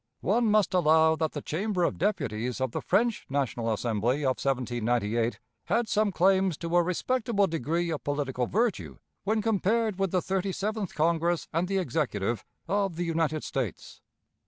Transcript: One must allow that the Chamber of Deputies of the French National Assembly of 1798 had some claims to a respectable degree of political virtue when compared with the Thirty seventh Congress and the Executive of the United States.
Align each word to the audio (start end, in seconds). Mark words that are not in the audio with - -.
One 0.21 0.49
must 0.49 0.73
allow 0.73 1.15
that 1.17 1.33
the 1.33 1.43
Chamber 1.43 1.83
of 1.83 1.99
Deputies 1.99 2.59
of 2.59 2.71
the 2.71 2.81
French 2.81 3.27
National 3.29 3.71
Assembly 3.71 4.23
of 4.23 4.37
1798 4.43 5.39
had 5.65 5.87
some 5.87 6.11
claims 6.11 6.57
to 6.57 6.75
a 6.75 6.81
respectable 6.81 7.45
degree 7.45 7.91
of 7.91 8.03
political 8.03 8.47
virtue 8.47 8.97
when 9.25 9.43
compared 9.43 9.99
with 9.99 10.09
the 10.09 10.19
Thirty 10.23 10.53
seventh 10.53 10.95
Congress 10.95 11.47
and 11.53 11.67
the 11.67 11.77
Executive 11.77 12.43
of 12.67 12.95
the 12.95 13.05
United 13.05 13.43
States. 13.43 14.01